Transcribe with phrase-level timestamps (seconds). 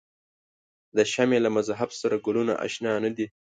[0.97, 3.27] د شمعې له مذهب سره ګلونه آشنا نه دي.